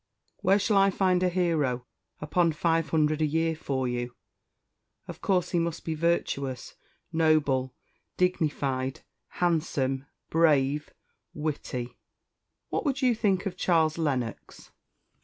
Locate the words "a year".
3.21-3.55